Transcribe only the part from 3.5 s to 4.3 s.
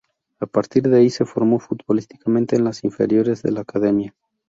La Academia.